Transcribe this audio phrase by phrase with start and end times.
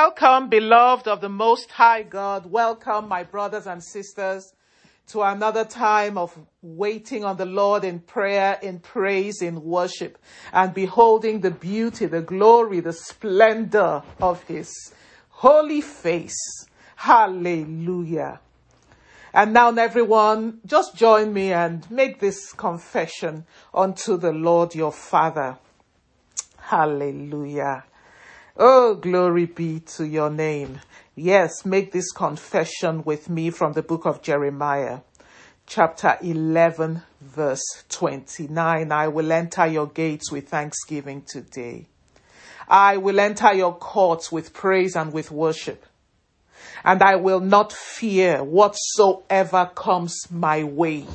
[0.00, 2.46] Welcome, beloved of the Most High God.
[2.46, 4.52] Welcome, my brothers and sisters,
[5.08, 10.16] to another time of waiting on the Lord in prayer, in praise, in worship,
[10.52, 14.72] and beholding the beauty, the glory, the splendor of His
[15.30, 16.38] holy face.
[16.94, 18.38] Hallelujah.
[19.34, 25.58] And now, everyone, just join me and make this confession unto the Lord your Father.
[26.58, 27.82] Hallelujah.
[28.60, 30.80] Oh, glory be to your name.
[31.14, 34.98] Yes, make this confession with me from the book of Jeremiah,
[35.64, 38.90] chapter 11, verse 29.
[38.90, 41.86] I will enter your gates with thanksgiving today.
[42.66, 45.86] I will enter your courts with praise and with worship.
[46.84, 51.06] And I will not fear whatsoever comes my way.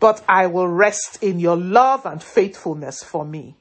[0.00, 3.54] But I will rest in your love and faithfulness for me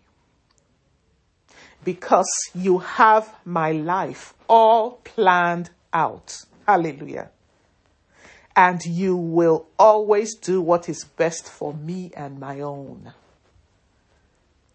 [1.84, 6.46] because you have my life all planned out.
[6.68, 7.30] Hallelujah.
[8.56, 13.14] And you will always do what is best for me and my own.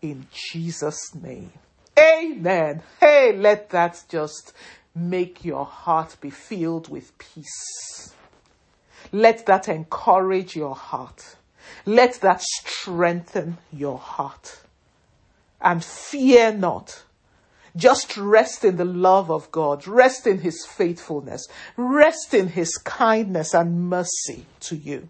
[0.02, 1.52] In Jesus' name.
[1.98, 2.82] Amen.
[3.00, 4.52] Hey, let that just
[4.94, 8.14] make your heart be filled with peace.
[9.12, 11.36] Let that encourage your heart.
[11.86, 14.60] Let that strengthen your heart
[15.60, 17.02] and fear not.
[17.76, 21.46] Just rest in the love of God, rest in His faithfulness,
[21.76, 25.08] rest in His kindness and mercy to you.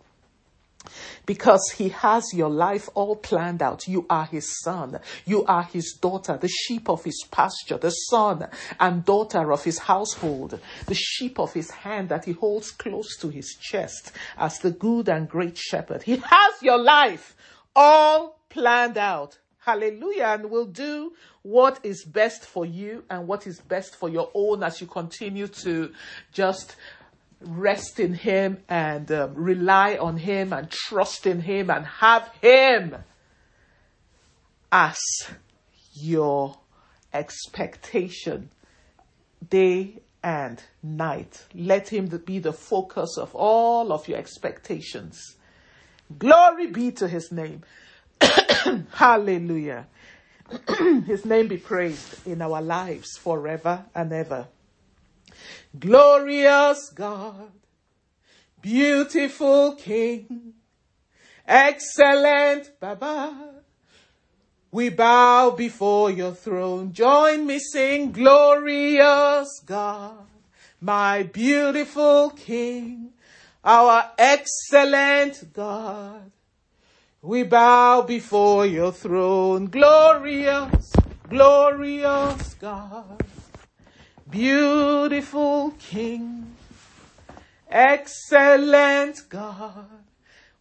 [1.25, 3.87] Because He has your life all planned out.
[3.87, 8.49] You are His son, you are His daughter, the sheep of His pasture, the son
[8.79, 13.29] and daughter of His household, the sheep of His hand that He holds close to
[13.29, 16.03] His chest as the good and great shepherd.
[16.03, 17.35] He has your life
[17.75, 20.29] all planned out Hallelujah.
[20.29, 21.13] And will do
[21.43, 25.47] what is best for you and what is best for your own as you continue
[25.47, 25.93] to
[26.33, 26.75] just
[27.43, 32.97] rest in Him and um, rely on Him and trust in Him and have Him
[34.73, 34.97] as
[35.93, 36.59] your
[37.13, 38.49] expectation
[39.51, 41.45] day and night.
[41.55, 45.37] Let Him be the focus of all of your expectations.
[46.19, 47.65] Glory be to His name.
[48.93, 49.87] Hallelujah.
[51.07, 54.49] His name be praised in our lives forever and ever.
[55.79, 57.53] Glorious God,
[58.63, 60.55] beautiful King,
[61.47, 63.55] excellent Baba.
[64.71, 66.93] We bow before your throne.
[66.93, 70.27] Join me sing, glorious God,
[70.81, 73.13] my beautiful King,
[73.65, 76.31] our excellent God.
[77.21, 80.93] We bow before your throne, glorious,
[81.29, 83.25] glorious God,
[84.31, 86.55] beautiful King,
[87.69, 89.89] excellent God.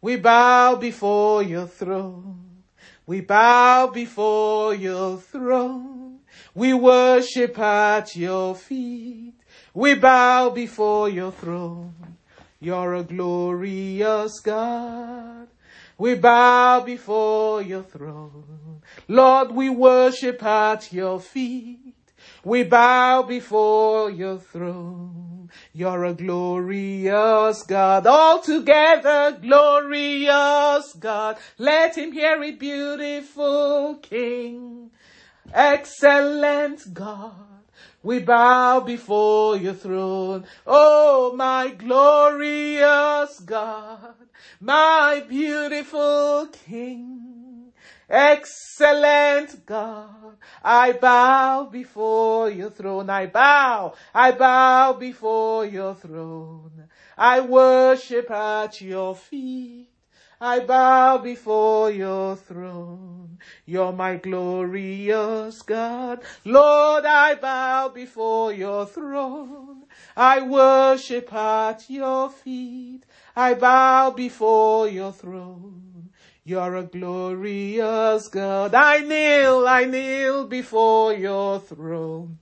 [0.01, 2.63] We bow before your throne.
[3.06, 6.22] We bow before your throne.
[6.56, 9.35] We worship at your feet.
[9.75, 12.18] We bow before your throne.
[12.59, 15.50] You're a glorious God.
[15.97, 18.81] We bow before your throne.
[19.08, 21.96] Lord, we worship at your feet.
[22.44, 25.50] We bow before your throne.
[25.74, 31.38] You're a glorious God, altogether glorious God.
[31.57, 34.92] Let him hear it, beautiful King,
[35.54, 37.33] excellent God.
[38.04, 40.45] We bow before your throne.
[40.66, 44.13] Oh, my glorious God,
[44.60, 47.72] my beautiful King,
[48.10, 50.38] excellent God.
[50.63, 53.10] I bow before your throne.
[53.10, 56.88] I bow, I bow before your throne.
[57.18, 59.89] I worship at your feet.
[60.40, 63.40] I bow before your throne.
[63.66, 66.22] You're my glorious God.
[66.45, 69.86] Lord, I bow before your throne.
[70.16, 73.04] I worship at your feet.
[73.38, 76.10] I bow before your throne.
[76.44, 78.74] You're a glorious God.
[78.74, 82.39] I kneel, I kneel before your throne.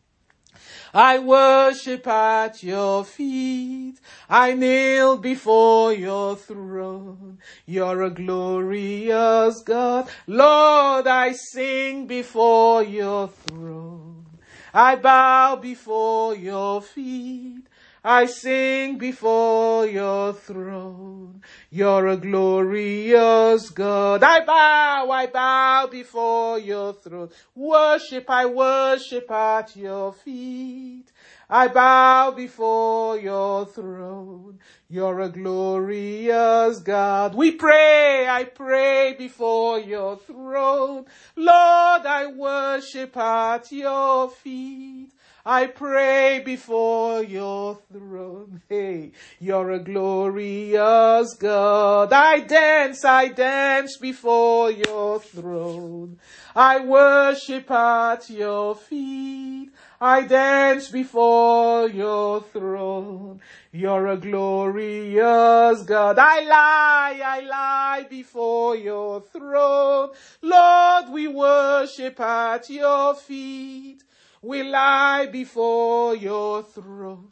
[0.94, 4.00] I worship at your feet.
[4.30, 7.40] I kneel before your throne.
[7.66, 10.08] You're a glorious God.
[10.28, 14.28] Lord, I sing before your throne.
[14.74, 17.68] I bow before your feet.
[18.08, 21.42] I sing before your throne.
[21.72, 24.22] You're a glorious God.
[24.22, 27.30] I bow, I bow before your throne.
[27.56, 31.12] Worship, I worship at your feet.
[31.50, 34.60] I bow before your throne.
[34.88, 37.34] You're a glorious God.
[37.34, 41.06] We pray, I pray before your throne.
[41.36, 45.10] Lord, I worship at your feet.
[45.48, 48.64] I pray before your throne.
[48.68, 52.12] Hey, you're a glorious God.
[52.12, 56.18] I dance, I dance before your throne.
[56.56, 59.70] I worship at your feet.
[60.02, 63.40] I dance before your throne.
[63.72, 66.18] You're a glorious God.
[66.18, 70.10] I lie, I lie before your throne.
[70.42, 74.02] Lord, we worship at your feet.
[74.42, 77.32] We lie before your throne.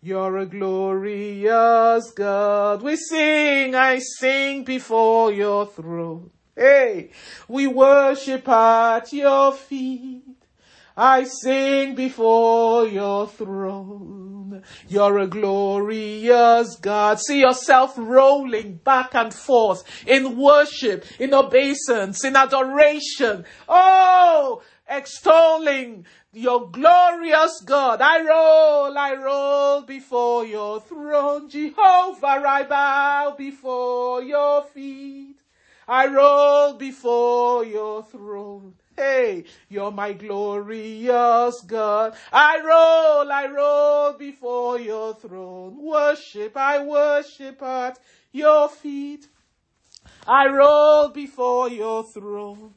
[0.00, 2.82] You're a glorious God.
[2.82, 6.30] We sing, I sing before your throne.
[6.54, 7.10] Hey,
[7.48, 10.22] we worship at your feet.
[10.96, 14.62] I sing before your throne.
[14.88, 17.20] You're a glorious God.
[17.20, 23.44] See yourself rolling back and forth in worship, in obeisance, in adoration.
[23.68, 28.00] Oh, extolling your glorious God.
[28.00, 32.26] I roll, I roll before your throne, Jehovah.
[32.26, 35.36] I bow before your feet.
[35.86, 38.74] I roll before your throne.
[38.94, 42.14] Hey, you're my glorious God.
[42.32, 45.82] I roll, I roll before your throne.
[45.82, 47.98] Worship, I worship at
[48.32, 49.28] your feet.
[50.26, 52.74] I roll before your throne.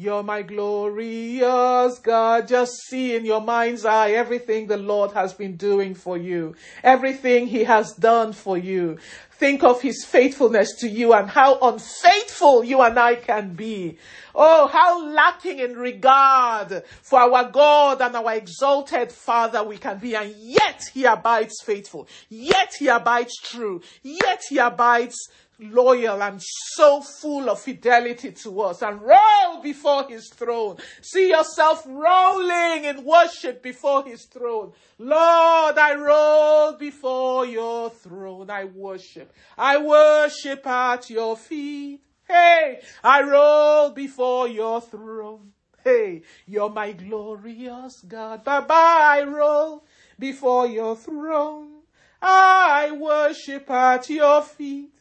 [0.00, 2.48] You're my glorious God.
[2.48, 7.48] Just see in your mind's eye everything the Lord has been doing for you, everything
[7.48, 8.96] He has done for you.
[9.32, 13.98] Think of His faithfulness to you and how unfaithful you and I can be.
[14.34, 20.16] Oh, how lacking in regard for our God and our exalted Father we can be.
[20.16, 22.08] And yet He abides faithful.
[22.30, 23.82] Yet He abides true.
[24.02, 25.28] Yet He abides
[25.60, 30.76] loyal and so full of fidelity to us and roll before his throne.
[31.02, 34.72] See yourself rolling in worship before his throne.
[34.98, 38.50] Lord, I roll before your throne.
[38.50, 39.32] I worship.
[39.56, 42.00] I worship at your feet.
[42.26, 45.52] Hey, I roll before your throne.
[45.82, 48.44] Hey, you're my glorious God.
[48.44, 49.84] Bye, I roll
[50.18, 51.80] before your throne.
[52.22, 54.92] I worship at your feet.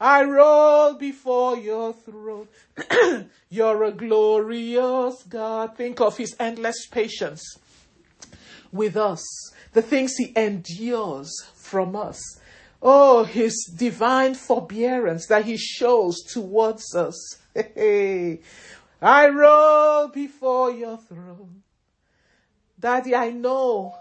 [0.00, 2.48] I roll before your throne.
[3.48, 5.76] You're a glorious God.
[5.76, 7.58] Think of his endless patience
[8.72, 9.24] with us,
[9.72, 12.20] the things he endures from us.
[12.82, 17.38] Oh, his divine forbearance that he shows towards us.
[17.56, 21.62] I roll before your throne.
[22.78, 23.94] Daddy, I know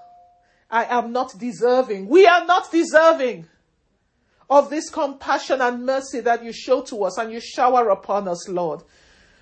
[0.70, 2.10] I am not deserving.
[2.10, 3.48] We are not deserving
[4.50, 8.48] of this compassion and mercy that you show to us and you shower upon us,
[8.48, 8.84] Lord.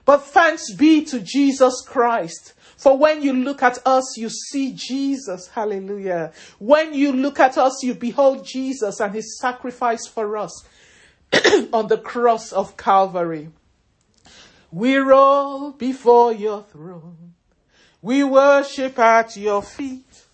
[0.05, 2.53] But thanks be to Jesus Christ.
[2.77, 5.47] For when you look at us, you see Jesus.
[5.47, 6.33] Hallelujah.
[6.59, 10.65] When you look at us, you behold Jesus and his sacrifice for us
[11.73, 13.49] on the cross of Calvary.
[14.71, 17.35] We roll before your throne.
[18.01, 20.25] We worship at your feet.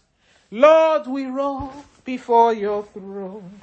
[0.49, 1.71] Lord, we roll
[2.03, 3.61] before your throne.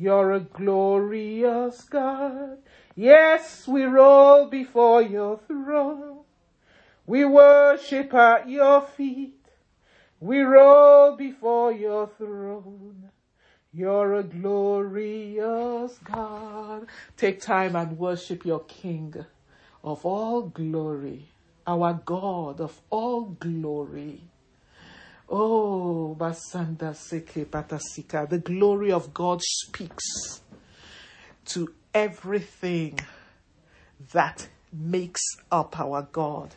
[0.00, 2.56] You're a glorious God.
[2.96, 6.20] Yes, we roll before your throne.
[7.04, 9.44] We worship at your feet.
[10.18, 13.10] We roll before your throne.
[13.74, 16.86] You're a glorious God.
[17.18, 19.26] Take time and worship your King
[19.84, 21.28] of all glory,
[21.66, 24.29] our God of all glory.
[25.32, 30.40] Oh, Basanda Seke Patasika, the glory of God speaks
[31.46, 32.98] to everything
[34.12, 35.22] that makes
[35.52, 36.56] up our God.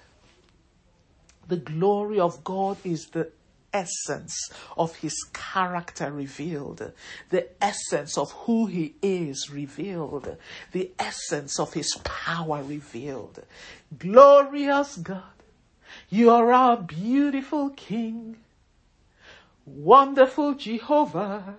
[1.47, 3.31] The glory of God is the
[3.71, 6.93] essence of his character revealed,
[7.29, 10.37] the essence of who he is revealed,
[10.71, 13.43] the essence of his power revealed.
[13.97, 15.23] Glorious God,
[16.09, 18.37] you are our beautiful King.
[19.65, 21.55] Wonderful Jehovah,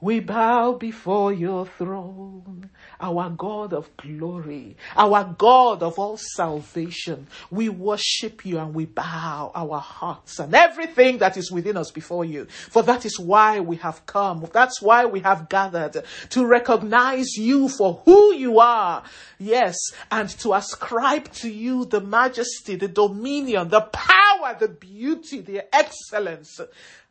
[0.00, 2.70] we bow before your throne,
[3.00, 7.26] our God of glory, our God of all salvation.
[7.50, 12.24] We worship you and we bow our hearts and everything that is within us before
[12.24, 12.46] you.
[12.46, 14.48] For that is why we have come.
[14.52, 19.02] That's why we have gathered to recognize you for who you are.
[19.38, 19.76] Yes,
[20.10, 26.60] and to ascribe to you the majesty, the dominion, the power, the beauty, the excellence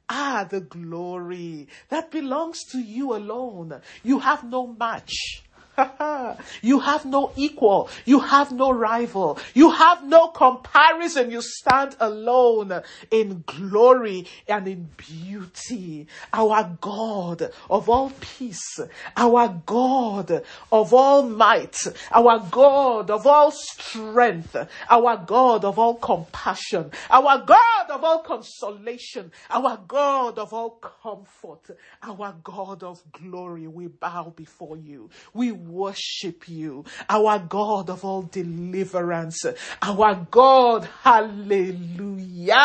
[0.10, 3.82] Ah, the glory that belongs to you alone.
[4.04, 5.44] You have no match.
[6.62, 7.90] you have no equal.
[8.06, 9.40] You have no rival.
[9.54, 11.32] You have no comparison.
[11.32, 16.08] You stand alone in glory and in beauty.
[16.34, 18.80] Our God of all peace,
[19.16, 21.78] our God of all might,
[22.12, 24.56] our God of all strength,
[24.90, 31.78] our God of all compassion, our God of all consolation, our God of all comfort,
[32.04, 33.68] our God of glory.
[33.68, 35.10] We bow before you.
[35.34, 39.46] We worship you, our God of all deliverance,
[39.82, 42.56] our God, hallelujah,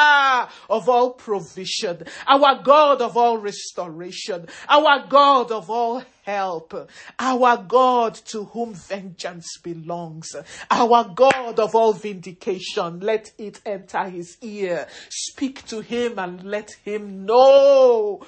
[0.68, 8.14] of all provision, our God of all restoration, our God of all help, our God
[8.14, 10.34] to whom vengeance belongs,
[10.70, 14.88] our God of all vindication, let it enter his ear.
[15.08, 18.22] Speak to him and let him know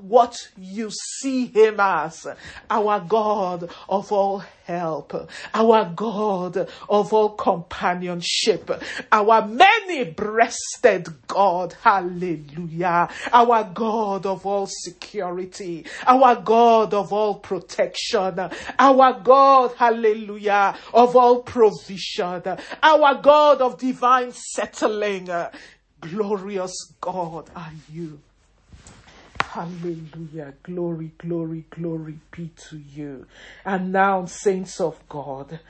[0.00, 2.26] what you see him as.
[2.70, 8.70] Our God of all help, our God of all companionship,
[9.12, 18.40] our many breasted God, hallelujah, our God of all security, our God of all protection,
[18.78, 22.42] our God, hallelujah, of all provision,
[22.82, 25.28] our God of divine settling.
[26.00, 28.20] Glorious God are you.
[29.56, 30.52] Hallelujah.
[30.64, 33.26] Glory, glory, glory be to you.
[33.64, 35.60] And now, saints of God,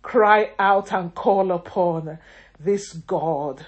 [0.00, 2.18] cry out and call upon
[2.58, 3.66] this God.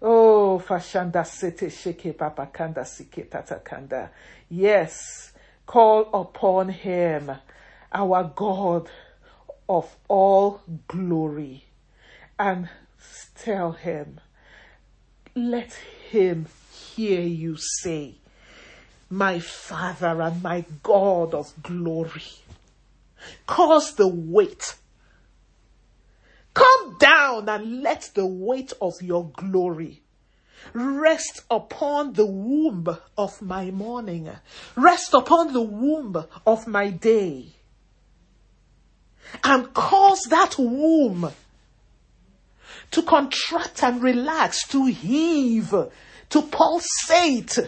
[0.00, 4.10] Oh, Fashanda Sete Sheke Babakanda Sike Tatakanda.
[4.48, 5.32] Yes,
[5.66, 7.32] call upon him,
[7.92, 8.88] our God
[9.68, 11.64] of all glory,
[12.38, 12.68] and
[13.34, 14.20] tell him,
[15.34, 15.72] let
[16.10, 18.19] him hear you say,
[19.10, 22.22] my Father and my God of glory.
[23.46, 24.76] Cause the weight.
[26.54, 30.02] Come down and let the weight of your glory
[30.72, 34.30] rest upon the womb of my morning.
[34.76, 37.48] Rest upon the womb of my day.
[39.44, 41.30] And cause that womb
[42.90, 47.58] to contract and relax, to heave, to pulsate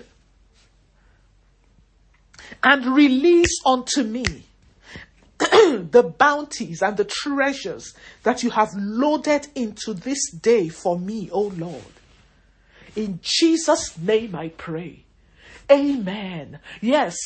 [2.62, 4.44] and release unto me
[5.38, 11.42] the bounties and the treasures that you have loaded into this day for me, O
[11.42, 11.82] Lord.
[12.94, 15.04] In Jesus' name I pray.
[15.70, 16.58] Amen.
[16.80, 17.16] Yes,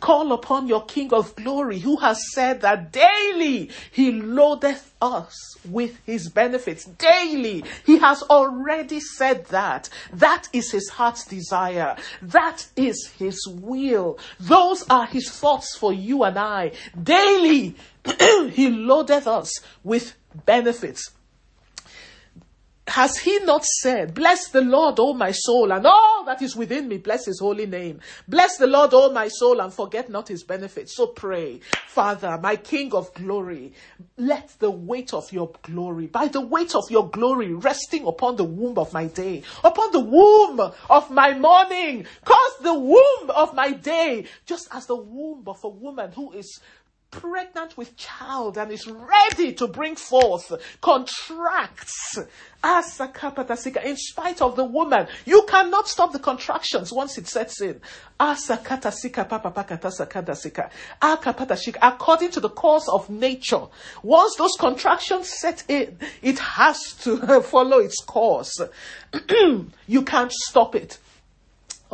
[0.00, 5.98] call upon your King of glory who has said that daily he loadeth us with
[6.04, 6.84] his benefits.
[6.84, 7.64] Daily.
[7.84, 9.88] He has already said that.
[10.12, 11.96] That is his heart's desire.
[12.22, 14.18] That is his will.
[14.40, 16.72] Those are his thoughts for you and I.
[17.00, 17.76] Daily
[18.50, 19.50] he loadeth us
[19.82, 20.14] with
[20.46, 21.10] benefits
[22.86, 26.86] has he not said, Bless the Lord, O my soul, and all that is within
[26.86, 28.00] me, bless his holy name.
[28.28, 30.94] Bless the Lord, O my soul, and forget not his benefits.
[30.94, 33.72] So pray, Father, my King of glory,
[34.18, 38.44] let the weight of your glory, by the weight of your glory, resting upon the
[38.44, 40.60] womb of my day, upon the womb
[40.90, 45.68] of my morning, cause the womb of my day, just as the womb of a
[45.68, 46.60] woman who is
[47.20, 52.18] pregnant with child and is ready to bring forth contracts.
[52.64, 57.80] In spite of the woman you cannot stop the contractions once it sets in.
[58.18, 58.70] According
[62.30, 63.66] to the course of nature
[64.02, 68.60] once those contractions set in it has to follow its course.
[69.86, 70.98] You can't stop it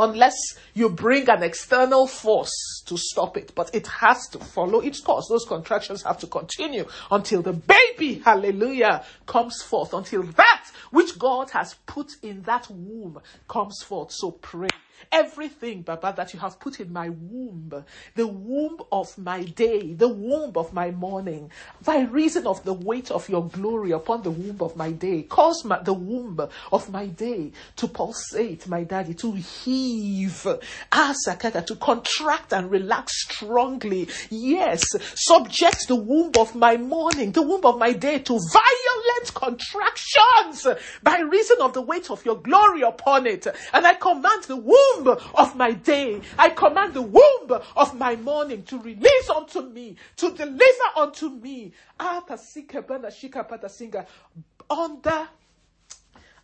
[0.01, 0.37] unless
[0.75, 3.53] you bring an external force to stop it.
[3.55, 5.29] But it has to follow its course.
[5.29, 11.51] Those contractions have to continue until the baby, hallelujah, comes forth, until that which God
[11.51, 14.13] has put in that womb comes forth.
[14.13, 14.69] So pray
[15.13, 20.09] everything, Baba, that you have put in my womb, the womb of my day, the
[20.09, 21.51] womb of my morning,
[21.85, 25.65] by reason of the weight of your glory upon the womb of my day, cause
[25.65, 26.41] my, the womb
[26.73, 30.47] of my day to pulsate, my daddy, to heave.
[30.93, 34.09] Ah, Asakaka, to contract and relax strongly.
[34.31, 40.67] Yes, subject the womb of my morning, the womb of my day to violent contractions
[41.03, 43.47] by reason of the weight of your glory upon it.
[43.73, 44.90] And I command the womb
[45.35, 50.31] of my day, I command the womb of my morning to release unto me, to
[50.33, 51.73] deliver unto me.
[54.71, 55.29] Under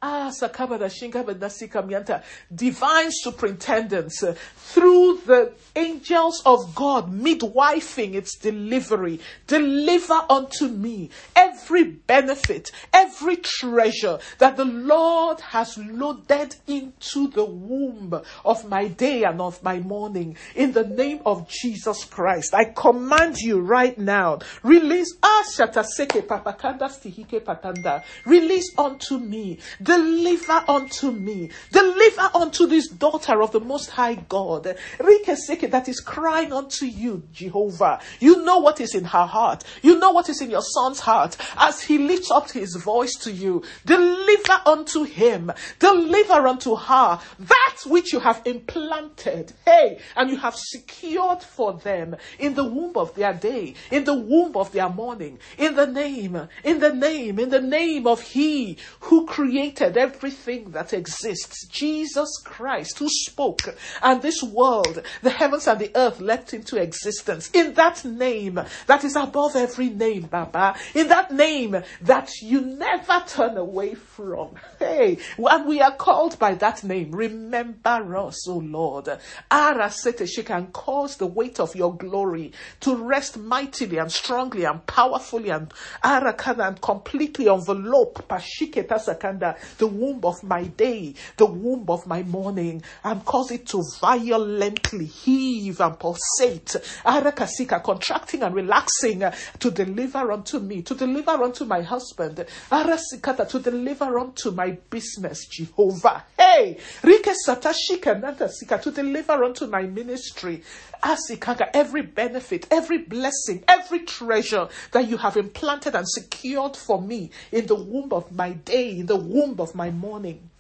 [0.03, 2.23] Ah, Sakabada Shinkabada Sikamyanta,
[2.55, 9.21] divine superintendence uh, through the angels of God, midwifing its delivery.
[9.47, 18.21] Deliver unto me every benefit, every treasure that the Lord has loaded into the womb
[18.45, 20.37] of my day and of my morning.
[20.55, 26.91] In the name of Jesus Christ, I command you right now, release, ah, Shataseke Papakanda
[26.91, 31.51] Stihike Patanda, release unto me Deliver unto me.
[31.71, 34.77] Deliver unto this daughter of the Most High God.
[34.99, 38.01] Rikeseke that is crying unto you, Jehovah.
[38.19, 39.63] You know what is in her heart.
[39.83, 43.31] You know what is in your son's heart as he lifts up his voice to
[43.31, 43.63] you.
[43.85, 45.53] Deliver unto him.
[45.79, 49.53] Deliver unto her that which you have implanted.
[49.65, 54.15] Hey, and you have secured for them in the womb of their day, in the
[54.15, 58.79] womb of their morning, in the name, in the name, in the name of He
[59.01, 61.67] who created created everything that exists.
[61.67, 67.51] Jesus Christ, who spoke, and this world, the heavens and the earth leapt into existence.
[67.53, 70.77] In that name that is above every name, Baba.
[70.95, 74.55] In that name that you never turn away from.
[74.79, 77.11] Hey, and we are called by that name.
[77.13, 79.09] Remember us, O Lord.
[79.51, 84.85] Arasete, she can cause the weight of your glory to rest mightily and strongly and
[84.87, 91.85] powerfully and arakana and completely envelope Pashiketa Sakanda the womb of my day, the womb
[91.89, 96.77] of my morning, and cause it to violently heave and pulsate.
[97.05, 99.25] Arakasika, contracting and relaxing
[99.59, 102.45] to deliver unto me, to deliver unto my husband.
[102.71, 106.25] Arasikata, to deliver unto my business, Jehovah.
[106.37, 110.63] Hey, Rike Satashika Natasika, to deliver unto my ministry.
[111.03, 117.31] Asikanga, every benefit, every blessing, every treasure that you have implanted and secured for me
[117.53, 120.51] in the womb of my day, in the womb of my morning.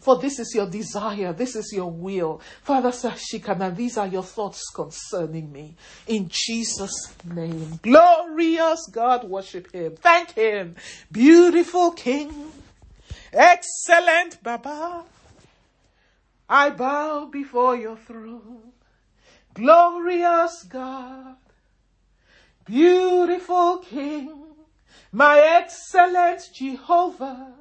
[0.00, 2.40] For this is your desire, this is your will.
[2.62, 5.74] Father Sashikana, these are your thoughts concerning me.
[6.06, 7.78] In Jesus' name.
[7.82, 9.96] Glorious God, worship Him.
[9.96, 10.76] Thank Him.
[11.10, 12.52] Beautiful King.
[13.32, 15.04] Excellent Baba.
[16.48, 18.72] I bow before your throne.
[19.58, 21.34] Glorious God,
[22.64, 24.54] beautiful King,
[25.10, 27.54] my excellent Jehovah,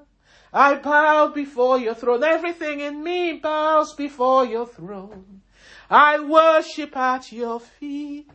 [0.53, 2.23] I bow before your throne.
[2.23, 5.41] Everything in me bows before your throne.
[5.89, 8.29] I worship at your feet.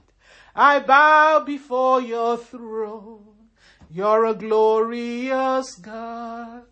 [0.56, 3.48] I bow before your throne.
[3.88, 6.64] You're a glorious God.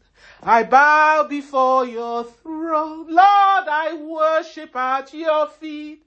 [0.43, 3.07] I bow before your throne.
[3.07, 6.03] Lord, I worship at your feet.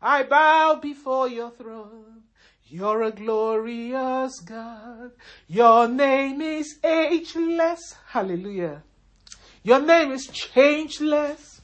[0.00, 2.22] I bow before your throne.
[2.68, 5.12] You're a glorious God.
[5.48, 7.94] Your name is ageless.
[8.06, 8.82] Hallelujah.
[9.62, 11.60] Your name is changeless.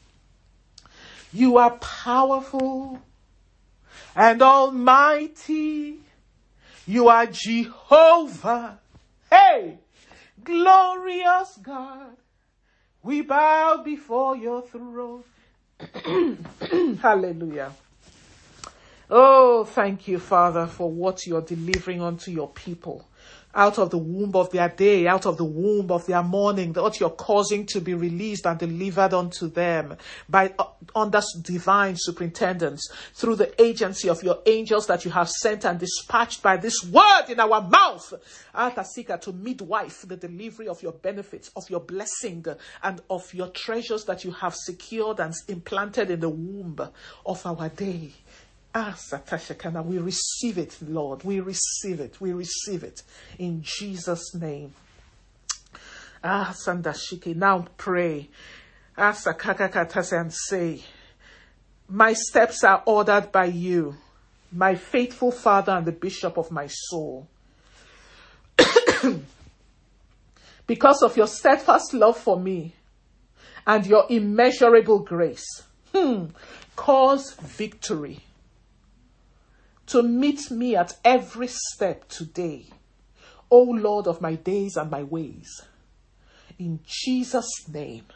[1.33, 3.01] You are powerful
[4.17, 6.01] and almighty.
[6.87, 8.79] You are Jehovah.
[9.31, 9.79] Hey,
[10.43, 12.17] glorious God.
[13.03, 15.25] We bow before your throne.
[17.03, 17.73] Hallelujah.
[19.11, 23.07] Oh, thank you, Father, for what you're delivering unto your people.
[23.57, 26.99] Out of the womb of their day, out of the womb of their morning, what
[26.99, 29.97] you're causing to be released and delivered unto them
[30.29, 30.65] by uh,
[30.97, 36.43] under divine superintendence through the agency of your angels that you have sent and dispatched
[36.43, 38.15] by this word in our mouth.
[38.55, 42.45] Atasika to midwife the delivery of your benefits, of your blessing,
[42.83, 46.77] and of your treasures that you have secured and implanted in the womb
[47.25, 48.11] of our day.
[48.77, 51.23] Ah, Satashakana, we receive it, Lord.
[51.23, 52.21] We receive it.
[52.21, 53.05] We receive it
[53.39, 54.75] in Jesus' name.
[56.25, 58.29] Ah, Sandashiki, now pray.
[58.99, 60.83] Ah, Sakakakatase and say,
[61.89, 63.95] My steps are ordered by you,
[64.51, 67.29] my faithful Father and the Bishop of my soul.
[70.67, 72.75] because of your steadfast love for me
[73.69, 76.25] and your immeasurable grace, hmm,
[76.75, 78.21] cause victory
[79.87, 82.67] to meet me at every step today.
[83.51, 85.63] O Lord of my days and my ways.
[86.59, 88.07] In Jesus' name.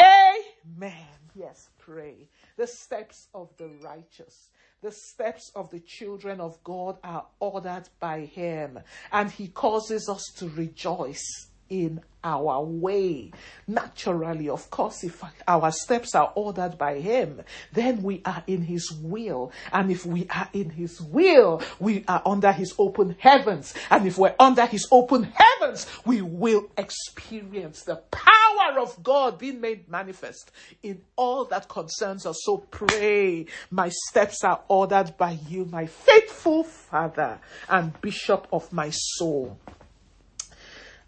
[0.00, 1.06] Amen.
[1.34, 2.28] Yes, pray.
[2.56, 4.50] The steps of the righteous,
[4.82, 8.78] the steps of the children of God are ordered by Him,
[9.12, 13.30] and He causes us to rejoice in our way.
[13.68, 18.90] Naturally, of course, if our steps are ordered by Him, then we are in His
[18.90, 19.52] will.
[19.72, 23.74] And if we are in His will, we are under His open heavens.
[23.90, 29.60] And if we're under His open heavens, we will experience the power of God being
[29.60, 30.50] made manifest
[30.82, 32.40] in all that concerns us.
[32.42, 38.90] So pray, my steps are ordered by you, my faithful Father and Bishop of my
[38.90, 39.58] soul.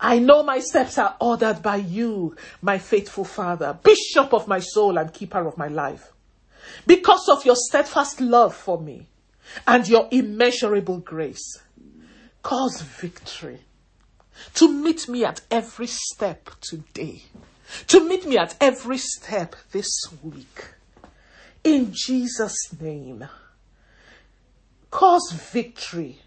[0.01, 4.99] I know my steps are ordered by you, my faithful Father, Bishop of my soul
[4.99, 6.13] and keeper of my life.
[6.87, 9.07] Because of your steadfast love for me
[9.67, 11.63] and your immeasurable grace,
[12.43, 13.61] cause victory
[14.55, 17.23] to meet me at every step today,
[17.87, 19.89] to meet me at every step this
[20.23, 20.75] week.
[21.65, 23.27] In Jesus' name,
[24.91, 26.21] cause victory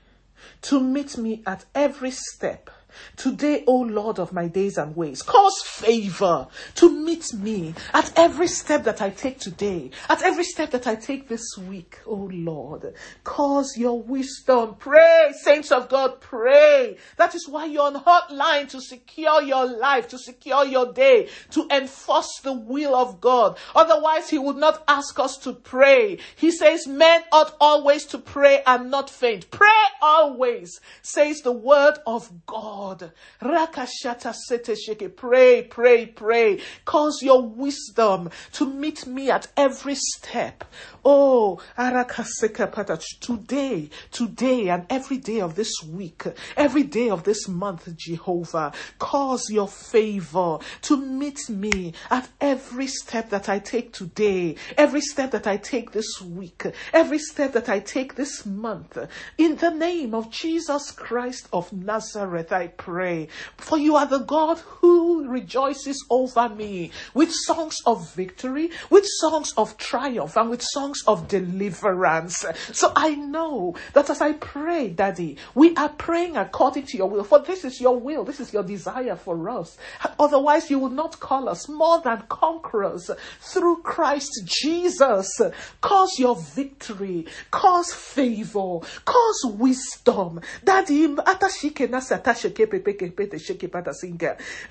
[0.64, 2.70] to meet me at every step
[3.16, 8.48] Today, O Lord of my days and ways, cause favor to meet me at every
[8.48, 12.94] step that I take today, at every step that I take this week, O Lord.
[13.24, 14.76] Cause your wisdom.
[14.80, 16.98] Pray, saints of God, pray.
[17.18, 21.68] That is why you're on hotline to secure your life, to secure your day, to
[21.72, 23.58] enforce the will of God.
[23.76, 26.20] Otherwise, He would not ask us to pray.
[26.36, 29.50] He says, Men ought always to pray and not faint.
[29.52, 29.68] Pray
[30.02, 32.79] always, says the word of God.
[32.80, 33.12] God.
[33.42, 35.14] Rakashata sete sheke.
[35.14, 36.62] Pray, pray, pray.
[36.86, 40.64] Cause your wisdom to meet me at every step.
[41.04, 43.04] Oh, arakaseka patach.
[43.20, 46.24] Today, today, and every day of this week,
[46.56, 53.30] every day of this month, Jehovah, cause your favor to meet me at every step
[53.30, 56.64] that I take today, every step that I take this week,
[56.94, 58.98] every step that I take this month.
[59.38, 63.28] In the name of Jesus Christ of Nazareth, I pray.
[63.58, 69.54] For you are the God who rejoices over me with songs of victory, with songs
[69.58, 72.46] of triumph, and with songs of deliverance.
[72.72, 77.24] So I know that as I pray, Daddy, we are praying according to your will.
[77.24, 79.78] For this is your will, this is your desire for us.
[80.20, 83.10] Otherwise, you will not call us more than conquerors
[83.42, 85.42] through Christ Jesus.
[85.82, 90.42] Cause your victory, cause favor, cause wisdom.
[90.64, 91.08] Daddy,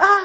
[0.01, 0.25] Ah,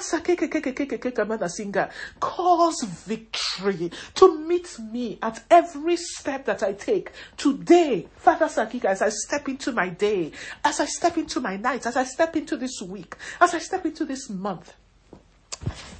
[2.20, 8.08] Cause victory to meet me at every step that I take today.
[8.18, 10.32] Father Sakika, as I step into my day,
[10.64, 13.86] as I step into my night, as I step into this week, as I step
[13.86, 14.74] into this month.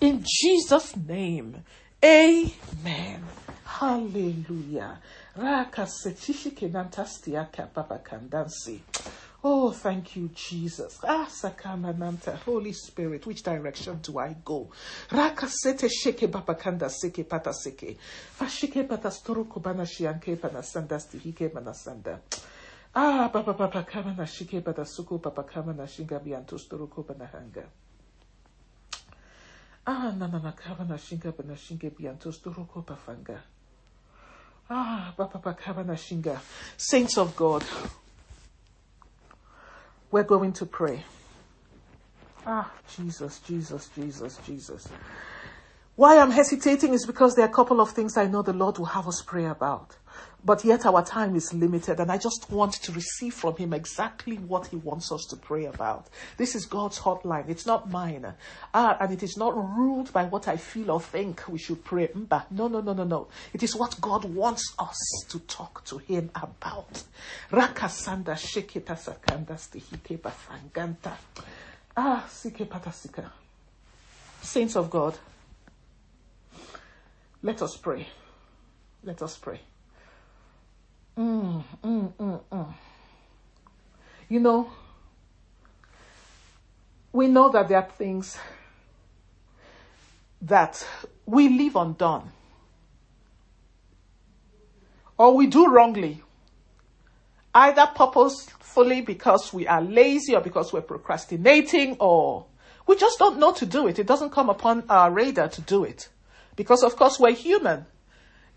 [0.02, 1.64] In Jesus' name,
[2.04, 3.24] amen.
[3.66, 5.00] Hallelujah.
[5.36, 5.88] Raka
[7.74, 8.80] papa kandansi.
[9.46, 11.00] Oh, thank you, Jesus.
[11.04, 14.70] Ah, Sakamananta, Holy Spirit, which direction do I go?
[15.10, 17.98] Rakasete sheke babakanda seke pata seke.
[18.40, 22.20] Fashike patastoro kubana shianke panasanda stihike manasanda.
[22.96, 27.66] Ah, papa papa kamana shike patasuko papa kamana shinga biantostoro kubanahanga.
[29.86, 33.42] Ah, nana kamana shinga banashinga biantostoro kupafanga.
[34.70, 36.40] Ah, papa papa kamana shinga.
[36.78, 37.64] Saints of God
[40.14, 41.06] we're going to pray.
[42.46, 44.94] Ah, Jesus, Jesus, Jesus, Jesus.
[45.96, 48.80] Why I'm hesitating is because there are a couple of things I know the Lord
[48.80, 49.96] will have us pray about.
[50.46, 54.38] But yet our time is limited, and I just want to receive from Him exactly
[54.38, 56.08] what He wants us to pray about.
[56.36, 58.34] This is God's hotline, it's not mine.
[58.74, 62.08] Ah, and it is not ruled by what I feel or think we should pray.
[62.08, 62.46] Mba.
[62.52, 63.28] No, no, no, no, no.
[63.54, 64.98] It is what God wants us
[65.30, 67.04] to talk to Him about.
[67.52, 69.58] Rakasanda sheketa sakanda
[70.20, 71.14] bafanganta.
[71.96, 72.68] Ah, sike.
[74.42, 75.18] Saints of God,
[77.44, 78.08] let us pray.
[79.04, 79.60] Let us pray.
[81.18, 82.74] Mm, mm, mm, mm.
[84.30, 84.72] You know,
[87.12, 88.38] we know that there are things
[90.42, 90.88] that
[91.26, 92.32] we leave undone
[95.18, 96.24] or we do wrongly,
[97.54, 102.46] either purposefully because we are lazy or because we're procrastinating or
[102.88, 104.00] we just don't know to do it.
[104.00, 106.10] It doesn't come upon our radar to do it
[106.56, 107.86] because, of course, we're human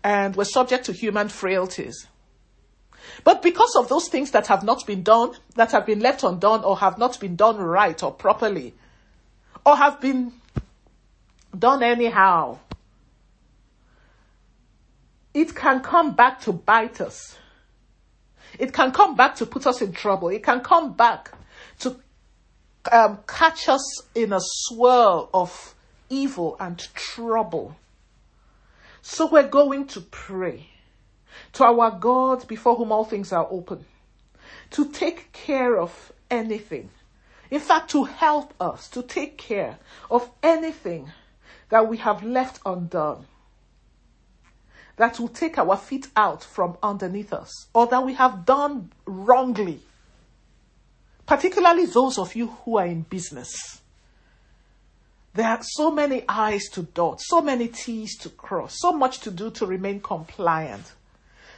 [0.03, 2.07] and we're subject to human frailties.
[3.23, 6.63] But because of those things that have not been done, that have been left undone,
[6.63, 8.73] or have not been done right or properly,
[9.65, 10.33] or have been
[11.57, 12.59] done anyhow,
[15.33, 17.37] it can come back to bite us.
[18.59, 20.29] It can come back to put us in trouble.
[20.29, 21.31] It can come back
[21.79, 21.97] to
[22.91, 25.75] um, catch us in a swirl of
[26.09, 27.75] evil and trouble.
[29.09, 30.67] So we're going to pray
[31.53, 33.85] to our God before whom all things are open
[34.71, 36.89] to take care of anything.
[37.49, 39.79] In fact, to help us to take care
[40.11, 41.09] of anything
[41.69, 43.25] that we have left undone
[44.97, 49.79] that will take our feet out from underneath us or that we have done wrongly.
[51.25, 53.81] Particularly those of you who are in business.
[55.37, 59.29] There are so many I's to dot, so many T's to cross, so much to
[59.29, 60.91] do to remain compliant.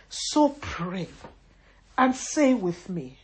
[0.10, 1.08] So pray
[1.98, 3.20] and say with me.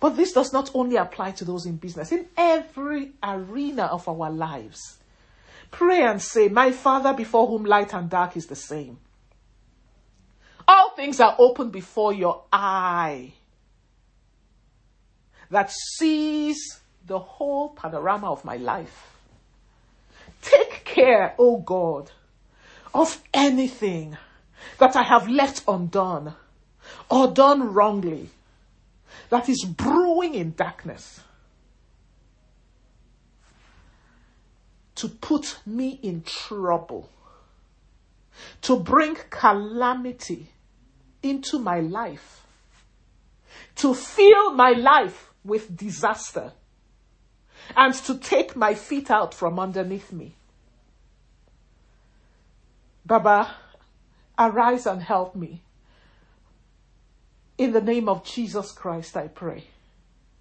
[0.00, 4.30] But this does not only apply to those in business, in every arena of our
[4.30, 4.96] lives.
[5.70, 8.96] Pray and say, My Father, before whom light and dark is the same.
[10.66, 13.34] All things are open before your eye
[15.50, 19.17] that sees the whole panorama of my life.
[20.42, 22.10] Take care, O oh God,
[22.94, 24.16] of anything
[24.78, 26.34] that I have left undone
[27.10, 28.30] or done wrongly
[29.30, 31.20] that is brewing in darkness
[34.96, 37.08] to put me in trouble,
[38.62, 40.48] to bring calamity
[41.22, 42.44] into my life,
[43.76, 46.52] to fill my life with disaster
[47.76, 50.34] and to take my feet out from underneath me.
[53.04, 53.54] Baba,
[54.38, 55.62] arise and help me.
[57.56, 59.64] In the name of Jesus Christ, I pray.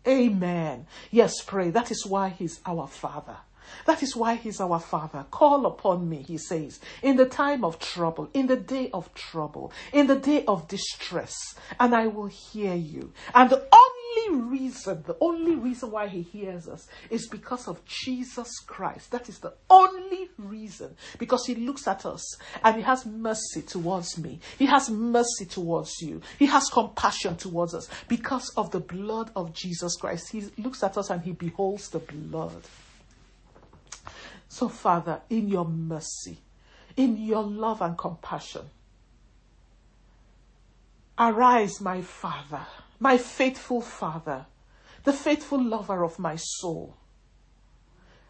[0.07, 0.85] Amen.
[1.11, 1.69] Yes, pray.
[1.69, 3.37] That is why He's our Father.
[3.85, 5.25] That is why He's our Father.
[5.31, 9.71] Call upon me, He says, in the time of trouble, in the day of trouble,
[9.91, 13.11] in the day of distress, and I will hear you.
[13.33, 13.67] And the
[14.17, 19.11] only reason, the only reason why He hears us is because of Jesus Christ.
[19.11, 20.95] That is the only reason.
[21.17, 24.39] Because He looks at us and He has mercy towards me.
[24.57, 26.21] He has mercy towards you.
[26.39, 30.31] He has compassion towards us because of the blood of Jesus Christ.
[30.31, 32.63] He looks at us and He beholds the blood.
[34.49, 36.39] So, Father, in your mercy,
[36.95, 38.63] in your love and compassion,
[41.19, 42.65] arise, my Father,
[42.99, 44.45] my faithful Father,
[45.03, 46.95] the faithful lover of my soul.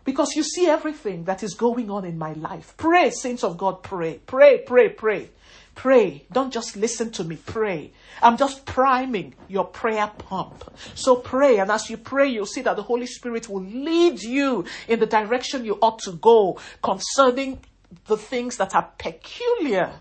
[0.03, 2.75] Because you see everything that is going on in my life.
[2.77, 5.29] Pray, saints of God, pray, pray, pray, pray.
[5.75, 6.25] Pray.
[6.31, 7.35] Don't just listen to me.
[7.35, 7.91] Pray.
[8.21, 10.63] I'm just priming your prayer pump.
[10.95, 11.59] So pray.
[11.59, 15.05] And as you pray, you'll see that the Holy Spirit will lead you in the
[15.05, 17.59] direction you ought to go concerning
[18.07, 19.91] the things that are peculiar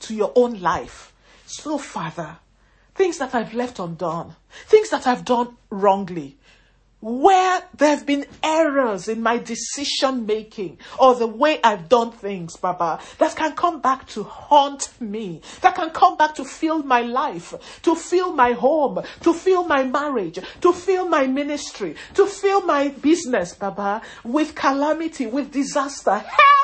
[0.00, 1.12] to your own life.
[1.46, 2.36] So, Father,
[2.98, 4.34] things that I've left undone,
[4.66, 6.36] things that I've done wrongly,
[7.00, 12.56] where there have been errors in my decision making or the way I've done things,
[12.56, 17.02] Baba, that can come back to haunt me, that can come back to fill my
[17.02, 22.62] life, to fill my home, to fill my marriage, to fill my ministry, to fill
[22.62, 26.18] my business, Baba, with calamity, with disaster.
[26.18, 26.58] Help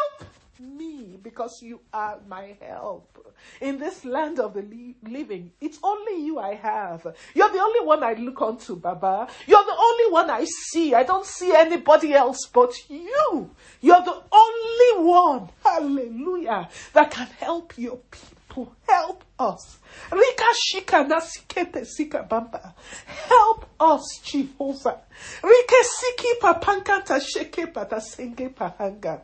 [1.22, 5.52] because you are my help in this land of the li- living.
[5.60, 7.06] It's only you I have.
[7.34, 9.26] You're the only one I look onto, Baba.
[9.46, 10.94] You're the only one I see.
[10.94, 13.50] I don't see anybody else but you.
[13.80, 18.72] You're the only one, hallelujah, that can help your people.
[18.88, 19.78] Help us.
[20.12, 22.72] Rika shika nasikete sika bamba.
[23.06, 25.00] Help us, Jehovah.
[25.42, 29.22] Rike siki papankata sheke patasenge pahanga.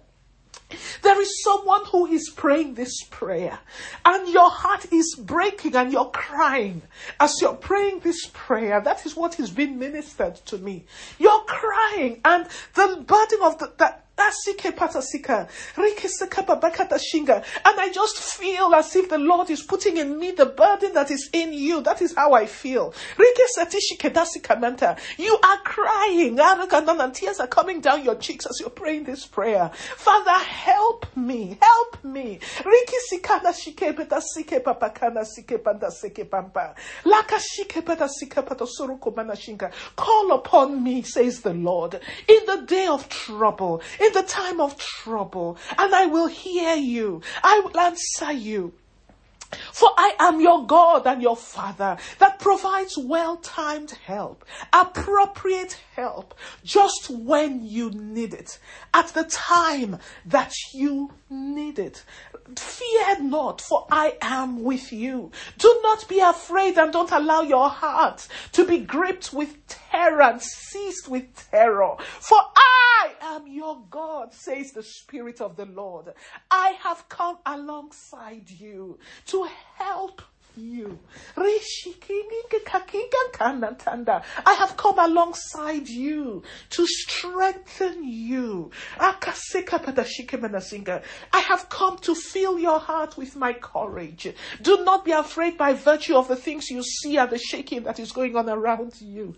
[1.03, 3.59] There is someone who is praying this prayer,
[4.05, 6.83] and your heart is breaking and you're crying
[7.19, 8.81] as you're praying this prayer.
[8.81, 10.85] That is what is being ministered to me.
[11.19, 14.07] You're crying, and the burden of the, that
[17.65, 21.11] and I just feel as if the Lord is putting in me the burden that
[21.11, 21.81] is in you.
[21.81, 22.93] That is how I feel.
[25.19, 29.71] You are crying, and tears are coming down your cheeks as you're praying this prayer.
[29.75, 32.41] Father, help me, help me.
[39.97, 44.61] Call upon me, says the Lord, in the day of trouble, in in the time
[44.61, 47.23] of trouble, and I will hear you.
[47.43, 48.73] I will answer you.
[49.73, 56.35] For I am your God and your Father that provides well timed help, appropriate help,
[56.65, 58.59] just when you need it,
[58.95, 62.05] at the time that you need it.
[62.57, 65.31] Fear not, for I am with you.
[65.59, 70.43] Do not be afraid and don't allow your heart to be gripped with terror and
[70.43, 71.97] seized with terror.
[71.99, 76.13] For I am your God, says the Spirit of the Lord.
[76.51, 79.40] I have come alongside you to
[79.79, 80.23] help
[80.61, 80.99] you.
[81.37, 81.59] I
[84.59, 88.71] have come alongside you to strengthen you.
[88.99, 89.15] I
[91.49, 94.35] have come to fill your heart with my courage.
[94.63, 97.99] Do not be afraid by virtue of the things you see and the shaking that
[97.99, 99.35] is going on around you.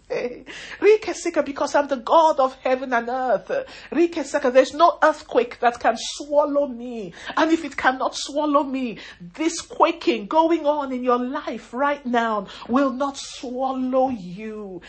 [0.80, 3.50] Because I'm the God of heaven and earth.
[3.90, 7.14] There's no earthquake that can swallow me.
[7.36, 12.46] And if it cannot swallow me, this quaking going on in your life right now
[12.68, 14.80] will not swallow you.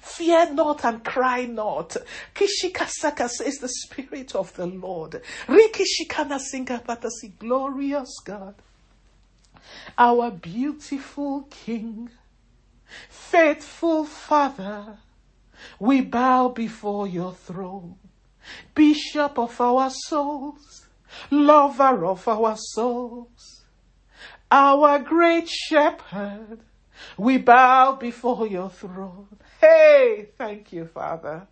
[0.00, 1.96] Fear not and cry not.
[2.34, 5.22] Kishikasaka says the Spirit of the Lord.
[5.46, 8.54] Rikishikana singapatasi, glorious God.
[9.96, 12.10] Our beautiful King,
[13.08, 14.98] faithful Father,
[15.78, 17.96] we bow before your throne.
[18.74, 20.86] Bishop of our souls,
[21.30, 23.28] lover of our souls,
[24.50, 26.60] our great shepherd,
[27.16, 29.28] we bow before your throne.
[29.60, 31.46] Hey, thank you, Father.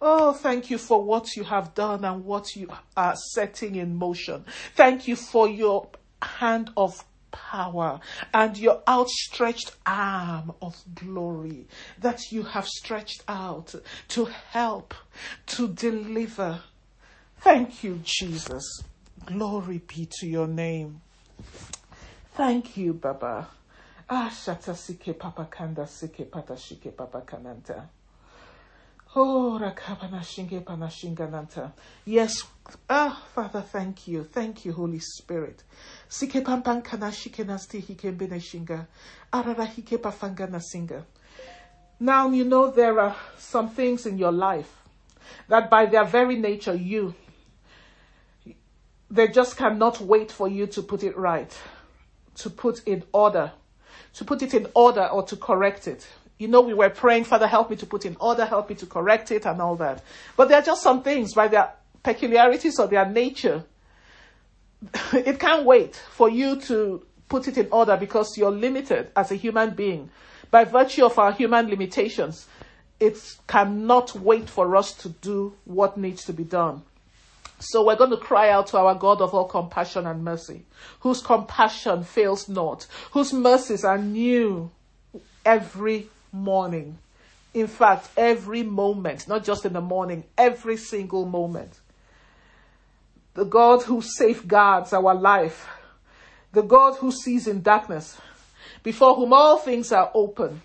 [0.00, 4.44] Oh, thank you for what you have done and what you are setting in motion.
[4.74, 5.88] Thank you for your
[6.20, 8.00] hand of power
[8.34, 11.66] and your outstretched arm of glory
[11.98, 13.74] that you have stretched out
[14.08, 14.94] to help,
[15.46, 16.60] to deliver.
[17.40, 18.82] Thank you, Jesus.
[19.24, 21.00] Glory be to your name.
[22.34, 23.46] Thank you, Baba.
[24.08, 27.88] Ah, shata sike papa kanda sike pata shike papa kananta.
[29.14, 31.72] Oh, rakabana shinge panashinga nanta.
[32.06, 32.44] Yes,
[32.88, 34.24] ah, Father, thank you.
[34.24, 35.62] Thank you, Holy Spirit.
[36.08, 38.86] Sike pampan kana shike nasti hike bene shinga.
[39.30, 41.04] Arara hike pafanga nasinga.
[42.00, 44.82] Now, you know there are some things in your life
[45.48, 47.14] that by their very nature, you,
[49.10, 51.54] they just cannot wait for you to put it right
[52.36, 53.52] to put in order,
[54.14, 56.06] to put it in order or to correct it.
[56.38, 58.86] You know, we were praying, Father, help me to put in order, help me to
[58.86, 60.02] correct it and all that.
[60.36, 63.64] But there are just some things by their peculiarities or their nature.
[65.12, 69.36] it can't wait for you to put it in order because you're limited as a
[69.36, 70.10] human being.
[70.50, 72.46] By virtue of our human limitations,
[73.00, 73.16] it
[73.46, 76.82] cannot wait for us to do what needs to be done.
[77.62, 80.64] So we're going to cry out to our God of all compassion and mercy,
[81.00, 84.70] whose compassion fails not, whose mercies are new
[85.46, 86.98] every morning.
[87.54, 91.78] In fact, every moment, not just in the morning, every single moment.
[93.34, 95.68] The God who safeguards our life,
[96.52, 98.18] the God who sees in darkness,
[98.82, 100.62] before whom all things are open,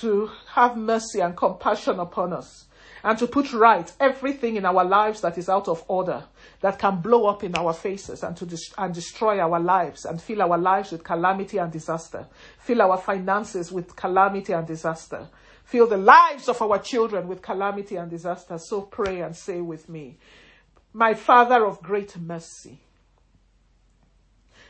[0.00, 2.66] to have mercy and compassion upon us
[3.02, 6.24] and to put right everything in our lives that is out of order,
[6.60, 10.20] that can blow up in our faces and to dis- and destroy our lives and
[10.20, 12.26] fill our lives with calamity and disaster,
[12.58, 15.28] fill our finances with calamity and disaster,
[15.64, 18.58] fill the lives of our children with calamity and disaster.
[18.58, 20.18] So pray and say with me,
[20.92, 22.80] my Father of great mercy,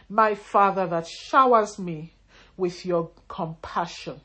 [0.08, 2.12] my Father that showers me
[2.56, 4.20] with your compassion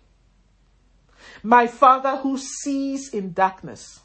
[1.43, 3.99] my Father who sees in darkness.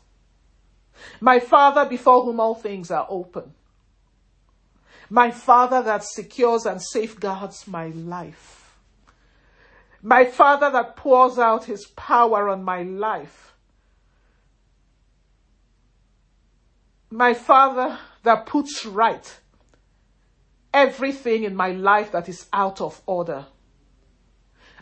[1.20, 3.54] My Father before whom all things are open.
[5.08, 8.76] My Father that secures and safeguards my life.
[10.02, 13.54] My Father that pours out his power on my life.
[17.10, 19.40] My Father that puts right
[20.72, 23.46] everything in my life that is out of order.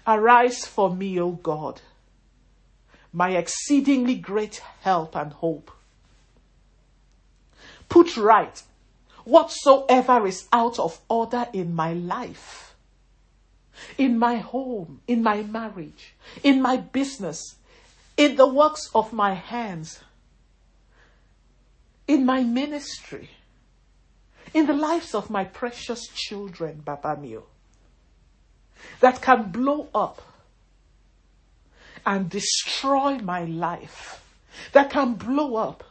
[0.07, 1.81] Arise for me, O God
[3.13, 5.71] my exceedingly great help and hope.
[7.89, 8.63] Put right
[9.25, 12.75] whatsoever is out of order in my life,
[13.97, 17.57] in my home, in my marriage, in my business,
[18.17, 20.01] in the works of my hands,
[22.07, 23.31] in my ministry,
[24.55, 27.45] in the lives of my precious children, Baba Mio,
[29.01, 30.23] that can blow up
[32.09, 34.25] and destroy my life,
[34.73, 35.85] that can blow up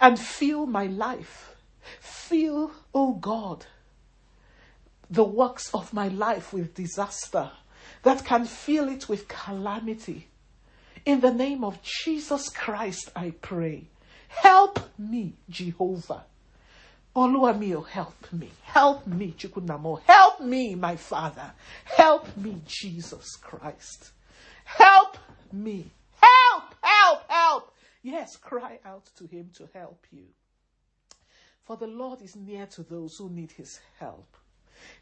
[0.00, 1.56] and fill my life.
[1.98, 3.66] Fill, oh God,
[5.10, 7.50] the works of my life with disaster,
[8.04, 10.28] that can fill it with calamity.
[11.04, 13.88] In the name of Jesus Christ, I pray.
[14.28, 16.22] Help me, Jehovah.
[17.16, 18.50] Oluwamio, help me.
[18.62, 20.02] Help me, Chukunamo.
[20.02, 21.50] Help me, my Father.
[21.84, 24.12] Help me, Jesus Christ.
[24.64, 25.18] Help
[25.52, 25.90] me.
[26.20, 27.74] Help, help, help.
[28.02, 30.26] Yes, cry out to him to help you.
[31.64, 34.36] For the Lord is near to those who need his help.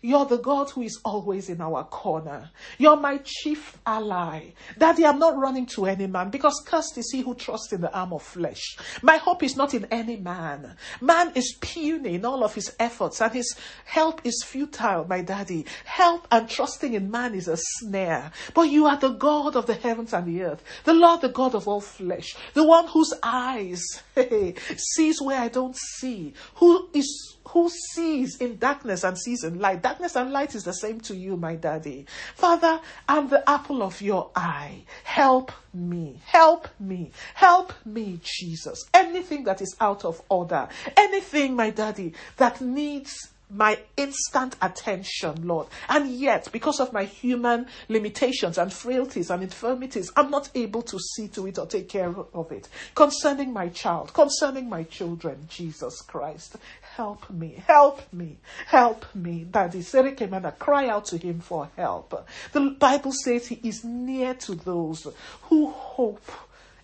[0.00, 2.50] You're the God who is always in our corner.
[2.76, 4.50] You're my chief ally.
[4.76, 7.92] Daddy, I'm not running to any man because cursed is he who trusts in the
[7.96, 8.76] arm of flesh.
[9.00, 10.76] My hope is not in any man.
[11.00, 13.54] Man is puny in all of his efforts and his
[13.84, 15.66] help is futile, my daddy.
[15.84, 18.32] Help and trusting in man is a snare.
[18.54, 21.54] But you are the God of the heavens and the earth, the Lord, the God
[21.54, 24.02] of all flesh, the one whose eyes
[24.76, 29.82] sees where I don't see, who is who sees in darkness and sees in light.
[29.82, 32.06] Darkness and light is the same to you, my daddy.
[32.34, 34.84] Father, I'm the apple of your eye.
[35.04, 36.20] Help me.
[36.24, 37.10] Help me.
[37.34, 38.84] Help me, Jesus.
[38.94, 45.66] Anything that is out of order, anything, my daddy, that needs my instant attention, Lord.
[45.88, 50.98] And yet, because of my human limitations and frailties and infirmities, I'm not able to
[50.98, 52.68] see to it or take care of it.
[52.94, 56.56] Concerning my child, concerning my children, Jesus Christ,
[56.96, 58.36] help me, help me,
[58.66, 59.46] help me.
[59.50, 62.26] That the Serekim Daddy Serikemana, cry out to him for help.
[62.52, 65.06] The Bible says he is near to those
[65.42, 66.30] who hope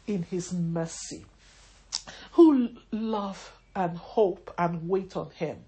[0.06, 1.26] in his mercy,
[2.32, 5.64] who love and hope and wait on him.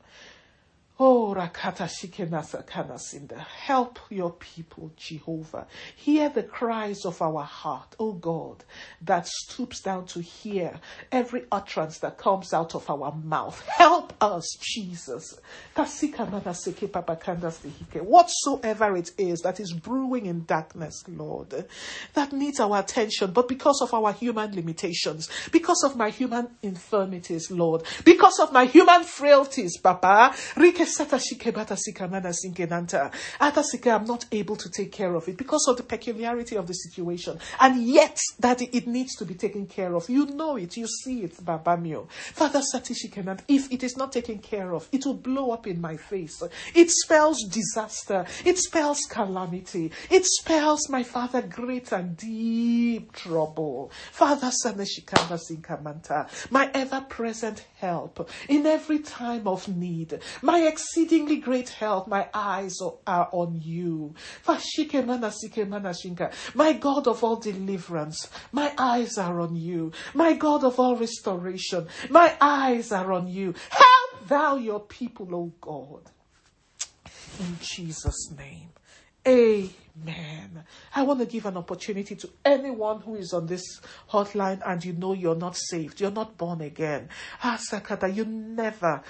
[1.03, 3.39] Oh, Rakata Shikenasa Kanasinda.
[3.39, 5.67] Help your people, Jehovah.
[5.97, 8.65] Hear the cries of our heart, oh God,
[9.01, 10.79] that stoops down to hear
[11.11, 13.67] every utterance that comes out of our mouth.
[13.67, 15.39] Help us, Jesus.
[15.75, 16.37] Whatsoever
[18.99, 21.65] it is that is brewing in darkness, Lord,
[22.13, 27.51] that needs our attention, but because of our human limitations, because of my human infirmities,
[27.51, 30.35] Lord, because of my human frailties, Papa,
[33.87, 37.39] I'm not able to take care of it because of the peculiarity of the situation.
[37.61, 40.09] And yet, that it needs to be taken care of.
[40.09, 42.09] You know it, you see it, Babamio.
[42.11, 45.97] Father Satishikanand, if it is not taken care of, it will blow up in my
[45.97, 46.43] face.
[46.75, 48.27] It spells disaster.
[48.45, 49.93] It spells calamity.
[50.11, 53.91] It spells, my Father, great and deep trouble.
[54.13, 60.21] Father Sinkamanta, my ever present help in every time of need.
[60.43, 64.15] My exceedingly great help, my eyes are on you.
[66.55, 69.93] My God of all deliverance, my eyes are on you.
[70.15, 73.55] My God of all restoration, my eyes are on you.
[73.71, 76.11] Help thou your people, O God.
[77.39, 78.71] In Jesus' name.
[79.27, 80.65] Amen.
[80.95, 84.95] I want to give an opportunity to anyone who is on this hotline and you
[84.95, 87.11] know you're not saved, you're not born again.
[87.43, 89.03] Ah, Sakata, you never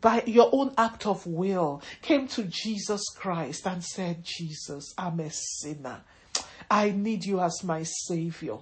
[0.00, 5.30] by your own act of will, came to Jesus Christ and said, Jesus, I'm a
[5.30, 6.00] sinner.
[6.70, 8.56] I need you as my Savior.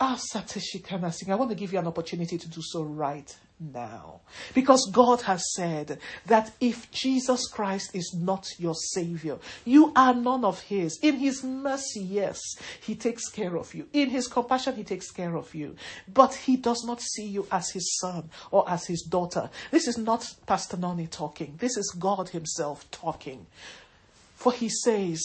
[0.00, 3.36] Ah, Sateshikana Singh, I want to give you an opportunity to do so right
[3.72, 4.20] now.
[4.54, 10.44] Because God has said that if Jesus Christ is not your Savior, you are none
[10.44, 10.98] of His.
[11.02, 12.40] In His mercy, yes,
[12.80, 13.86] He takes care of you.
[13.92, 15.76] In His compassion, He takes care of you.
[16.12, 19.50] But He does not see you as His son or as His daughter.
[19.70, 23.46] This is not Pastor Noni talking, this is God Himself talking.
[24.36, 25.22] For He says,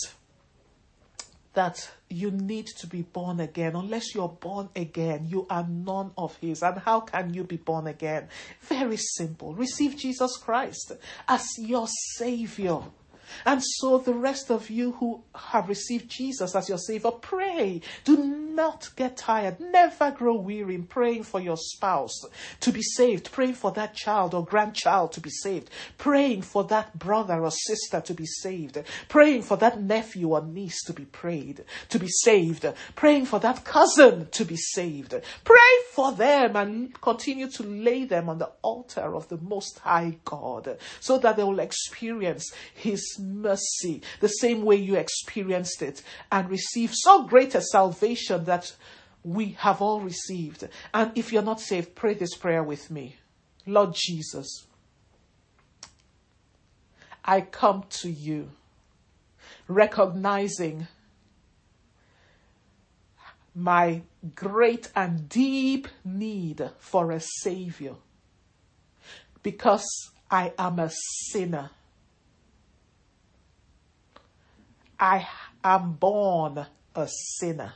[1.57, 3.75] that you need to be born again.
[3.75, 6.63] Unless you're born again, you are none of His.
[6.63, 8.27] And how can you be born again?
[8.61, 9.53] Very simple.
[9.53, 10.93] Receive Jesus Christ
[11.27, 12.79] as your Savior.
[13.45, 17.81] And so, the rest of you who have received Jesus as your Savior, pray.
[18.03, 19.59] Do not get tired.
[19.59, 22.25] Never grow weary in praying for your spouse
[22.59, 26.97] to be saved, praying for that child or grandchild to be saved, praying for that
[26.97, 31.63] brother or sister to be saved, praying for that nephew or niece to be prayed,
[31.89, 32.65] to be saved,
[32.95, 35.13] praying for that cousin to be saved.
[35.43, 35.57] Pray
[35.97, 40.77] for them and continue to lay them on the altar of the Most High God
[40.99, 46.93] so that they will experience His mercy the same way you experienced it and receive
[46.93, 48.75] so great a salvation that
[49.23, 50.69] we have all received.
[50.93, 53.15] And if you're not saved, pray this prayer with me.
[53.65, 54.67] Lord Jesus,
[57.25, 58.51] I come to you
[59.67, 60.89] recognizing
[63.57, 64.03] my
[64.35, 67.95] great and deep need for a Savior.
[69.41, 71.71] Because I am a sinner.
[74.99, 75.27] I
[75.63, 77.07] am born a
[77.39, 77.73] sinner.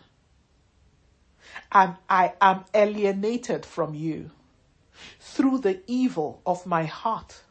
[1.72, 4.30] And I am alienated from you
[5.20, 7.42] through the evil of my heart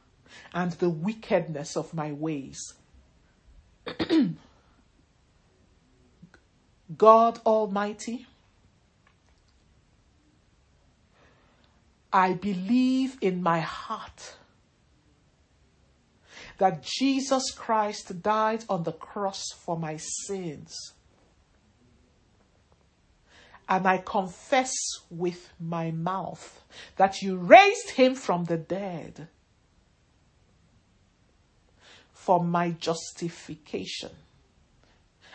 [0.54, 2.74] and the wickedness of my ways.
[6.96, 8.26] God Almighty,
[12.12, 14.36] I believe in my heart
[16.58, 20.74] that Jesus Christ died on the cross for my sins.
[23.68, 24.74] And I confess
[25.08, 26.62] with my mouth
[26.96, 29.28] that you raised him from the dead
[32.12, 34.10] for my justification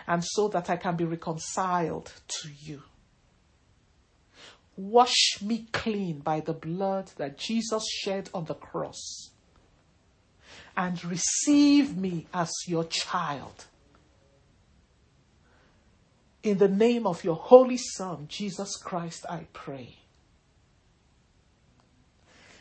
[0.07, 2.83] and so that I can be reconciled to you.
[4.77, 9.31] Wash me clean by the blood that Jesus shed on the cross
[10.75, 13.65] and receive me as your child.
[16.43, 19.97] In the name of your Holy Son, Jesus Christ, I pray.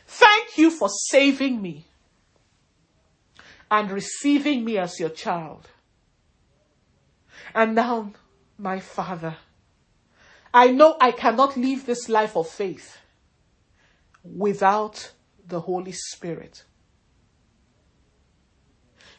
[0.07, 1.85] Thank you for saving me
[3.69, 5.67] and receiving me as your child.
[7.53, 8.13] And now,
[8.57, 9.37] my Father,
[10.53, 12.97] I know I cannot live this life of faith
[14.23, 15.11] without
[15.47, 16.63] the Holy Spirit.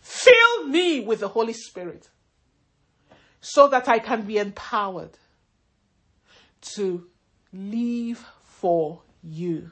[0.01, 2.09] Fill me with the Holy Spirit
[3.41, 5.19] so that I can be empowered
[6.75, 7.07] to
[7.53, 9.71] live for you.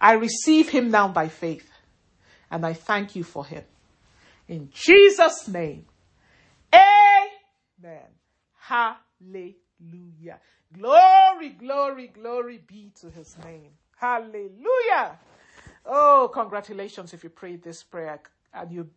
[0.00, 1.70] I receive him now by faith
[2.50, 3.64] and I thank you for him.
[4.48, 5.84] In Jesus' name,
[6.72, 8.08] amen.
[8.58, 10.40] Hallelujah.
[10.72, 13.70] Glory, glory, glory be to his name.
[13.96, 15.18] Hallelujah.
[15.84, 18.20] Oh, congratulations if you prayed this prayer
[18.52, 18.88] and you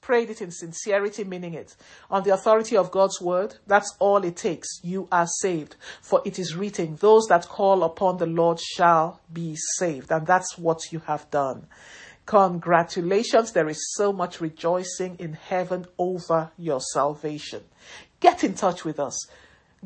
[0.00, 1.74] prayed it in sincerity, meaning it.
[2.10, 4.80] On the authority of God's word, that's all it takes.
[4.82, 5.76] You are saved.
[6.02, 10.12] For it is written, those that call upon the Lord shall be saved.
[10.12, 11.66] And that's what you have done.
[12.26, 13.52] Congratulations.
[13.52, 17.62] There is so much rejoicing in heaven over your salvation.
[18.20, 19.26] Get in touch with us.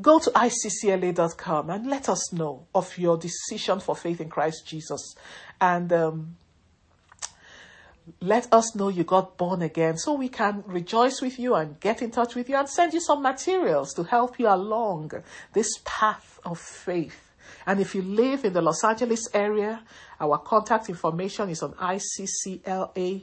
[0.00, 5.16] Go to iccla.com and let us know of your decision for faith in Christ Jesus.
[5.60, 6.36] And um,
[8.20, 12.00] let us know you got born again so we can rejoice with you and get
[12.00, 15.10] in touch with you and send you some materials to help you along
[15.52, 17.27] this path of faith.
[17.68, 19.82] And if you live in the Los Angeles area,
[20.18, 23.20] our contact information is on iccla.com.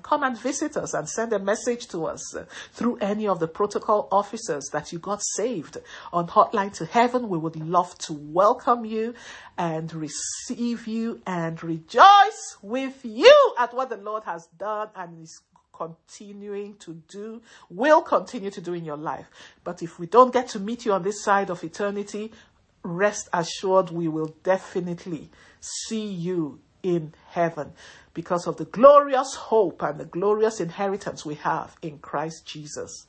[0.00, 2.36] Come and visit us and send a message to us
[2.74, 5.78] through any of the protocol officers that you got saved
[6.12, 7.30] on Hotline to Heaven.
[7.30, 9.14] We would love to welcome you
[9.56, 15.40] and receive you and rejoice with you at what the Lord has done and is
[15.72, 17.40] continuing to do,
[17.70, 19.26] will continue to do in your life.
[19.64, 22.32] But if we don't get to meet you on this side of eternity,
[22.86, 25.30] rest assured we will definitely
[25.60, 27.72] see you in heaven
[28.14, 33.06] because of the glorious hope and the glorious inheritance we have in Christ Jesus.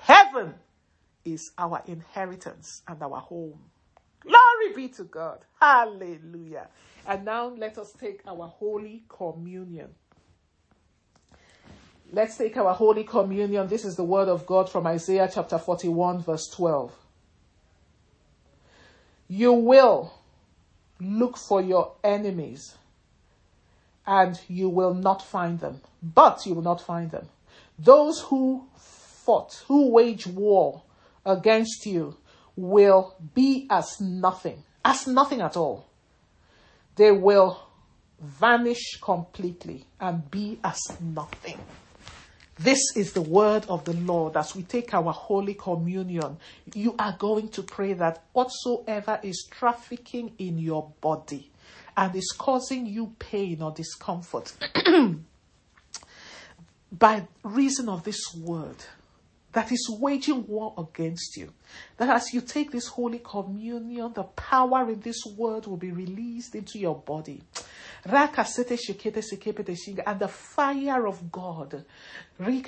[0.00, 0.54] Heaven
[1.24, 3.60] is our inheritance and our home.
[4.20, 5.44] Glory be to God.
[5.60, 6.68] Hallelujah.
[7.06, 9.88] And now let us take our Holy Communion.
[12.12, 13.68] Let's take our Holy Communion.
[13.68, 16.92] This is the word of God from Isaiah chapter 41, verse 12.
[19.40, 20.12] You will
[21.00, 22.76] look for your enemies
[24.06, 25.80] and you will not find them.
[26.02, 27.26] But you will not find them.
[27.78, 30.82] Those who fought, who wage war
[31.24, 32.18] against you,
[32.54, 35.86] will be as nothing, as nothing at all.
[36.96, 37.62] They will
[38.20, 41.58] vanish completely and be as nothing.
[42.62, 46.36] This is the word of the Lord as we take our Holy Communion.
[46.74, 51.50] You are going to pray that whatsoever is trafficking in your body
[51.96, 54.52] and is causing you pain or discomfort
[56.92, 58.76] by reason of this word,
[59.52, 61.52] that is waging war against you.
[61.96, 66.54] That as you take this Holy Communion, the power in this word will be released
[66.54, 67.42] into your body.
[68.04, 68.28] And the
[70.28, 71.84] fire of God
[72.38, 72.62] will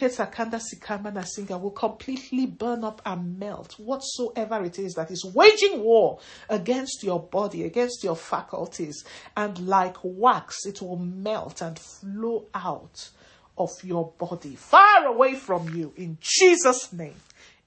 [1.71, 6.19] completely burn up and melt whatsoever it is that is waging war
[6.49, 9.05] against your body, against your faculties.
[9.37, 13.11] And like wax, it will melt and flow out
[13.57, 17.15] of your body, far away from you, in Jesus' name.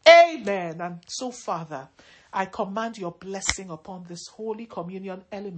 [0.07, 0.81] Amen.
[0.81, 1.87] And so, Father,
[2.33, 5.53] I command your blessing upon this Holy Communion element.